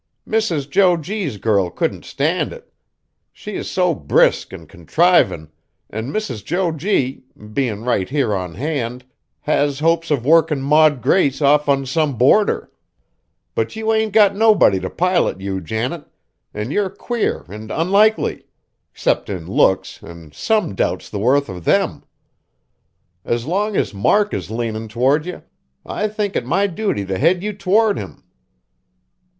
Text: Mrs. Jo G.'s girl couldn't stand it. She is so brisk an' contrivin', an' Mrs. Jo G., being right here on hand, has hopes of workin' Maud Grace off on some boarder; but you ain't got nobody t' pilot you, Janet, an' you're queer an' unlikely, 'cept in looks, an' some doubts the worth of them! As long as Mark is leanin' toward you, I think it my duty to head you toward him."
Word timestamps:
Mrs. 0.27 0.67
Jo 0.67 0.97
G.'s 0.97 1.37
girl 1.37 1.69
couldn't 1.69 2.05
stand 2.05 2.51
it. 2.51 2.73
She 3.31 3.55
is 3.55 3.69
so 3.69 3.93
brisk 3.93 4.51
an' 4.51 4.65
contrivin', 4.65 5.51
an' 5.91 6.11
Mrs. 6.11 6.43
Jo 6.43 6.71
G., 6.71 7.21
being 7.53 7.83
right 7.83 8.09
here 8.09 8.33
on 8.33 8.55
hand, 8.55 9.05
has 9.41 9.77
hopes 9.79 10.09
of 10.09 10.25
workin' 10.25 10.59
Maud 10.63 11.03
Grace 11.03 11.39
off 11.39 11.69
on 11.69 11.85
some 11.85 12.17
boarder; 12.17 12.71
but 13.53 13.75
you 13.75 13.93
ain't 13.93 14.11
got 14.11 14.35
nobody 14.35 14.79
t' 14.79 14.89
pilot 14.89 15.39
you, 15.39 15.61
Janet, 15.61 16.05
an' 16.51 16.71
you're 16.71 16.89
queer 16.89 17.45
an' 17.47 17.69
unlikely, 17.69 18.47
'cept 18.95 19.29
in 19.29 19.45
looks, 19.45 20.01
an' 20.01 20.31
some 20.31 20.73
doubts 20.73 21.11
the 21.11 21.19
worth 21.19 21.47
of 21.47 21.63
them! 21.63 22.03
As 23.23 23.45
long 23.45 23.75
as 23.75 23.93
Mark 23.93 24.33
is 24.33 24.49
leanin' 24.49 24.87
toward 24.87 25.27
you, 25.27 25.43
I 25.85 26.07
think 26.07 26.35
it 26.35 26.43
my 26.43 26.65
duty 26.65 27.05
to 27.05 27.19
head 27.19 27.43
you 27.43 27.53
toward 27.53 27.99
him." 27.99 28.23